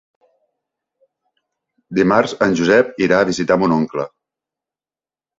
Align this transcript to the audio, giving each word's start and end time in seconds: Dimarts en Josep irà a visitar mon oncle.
Dimarts 1.97 2.33
en 2.45 2.55
Josep 2.61 2.89
irà 3.07 3.19
a 3.19 3.27
visitar 3.31 3.59
mon 3.65 3.75
oncle. 3.77 4.07